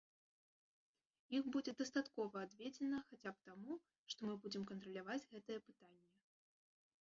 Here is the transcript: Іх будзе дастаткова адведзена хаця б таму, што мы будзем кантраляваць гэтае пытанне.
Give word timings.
Іх 1.39 1.43
будзе 1.55 1.73
дастаткова 1.81 2.35
адведзена 2.45 2.97
хаця 3.11 3.29
б 3.37 3.51
таму, 3.51 3.77
што 4.15 4.19
мы 4.31 4.35
будзем 4.47 4.63
кантраляваць 4.73 5.21
гэтае 5.37 5.59
пытанне. 5.69 6.11